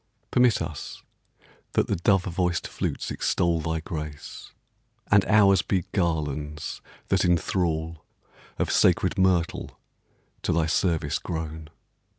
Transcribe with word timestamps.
Permit 0.31 0.63
us 0.63 1.03
that 1.73 1.85
the 1.85 1.95
dove 1.95 2.23
voiced 2.23 2.65
flutes 2.67 3.11
extol 3.11 3.59
Thy 3.61 3.81
grace, 3.81 4.51
and 5.11 5.23
ours 5.25 5.61
be 5.61 5.83
garlands 5.91 6.81
that 7.09 7.23
enthrall 7.23 8.03
Of 8.57 8.71
sacred 8.71 9.19
myrtle 9.19 9.79
to 10.41 10.51
thy 10.53 10.65
service 10.65 11.19
grown. 11.19 11.69